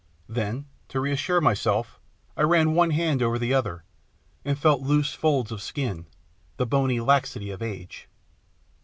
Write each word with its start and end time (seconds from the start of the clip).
Then, 0.27 0.65
to 0.87 0.99
reassure 0.99 1.41
myself 1.41 1.99
I 2.35 2.41
ran 2.41 2.73
one 2.73 2.89
hand 2.89 3.21
over 3.21 3.37
the 3.37 3.53
other, 3.53 3.83
and 4.43 4.57
felt 4.57 4.81
loose 4.81 5.13
folds 5.13 5.51
of 5.51 5.61
skin, 5.61 6.07
the 6.57 6.65
bony 6.65 6.99
laxity 6.99 7.51
of 7.51 7.61
age. 7.61 8.07